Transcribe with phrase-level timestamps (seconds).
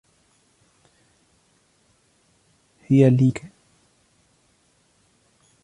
[2.87, 3.49] هي لي يينغ.